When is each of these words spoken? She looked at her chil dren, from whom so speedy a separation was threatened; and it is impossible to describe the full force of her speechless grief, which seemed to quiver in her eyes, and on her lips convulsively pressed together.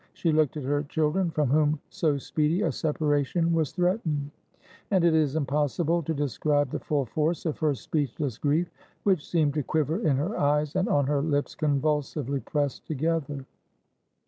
She 0.15 0.31
looked 0.31 0.57
at 0.57 0.63
her 0.63 0.81
chil 0.81 1.11
dren, 1.11 1.29
from 1.29 1.51
whom 1.51 1.79
so 1.91 2.17
speedy 2.17 2.63
a 2.63 2.71
separation 2.71 3.53
was 3.53 3.71
threatened; 3.71 4.31
and 4.89 5.03
it 5.03 5.13
is 5.13 5.35
impossible 5.35 6.01
to 6.01 6.13
describe 6.15 6.71
the 6.71 6.79
full 6.79 7.05
force 7.05 7.45
of 7.45 7.59
her 7.59 7.75
speechless 7.75 8.39
grief, 8.39 8.71
which 9.03 9.29
seemed 9.29 9.53
to 9.53 9.61
quiver 9.61 9.99
in 9.99 10.17
her 10.17 10.35
eyes, 10.39 10.75
and 10.75 10.87
on 10.89 11.05
her 11.05 11.21
lips 11.21 11.53
convulsively 11.53 12.39
pressed 12.39 12.87
together. 12.87 13.45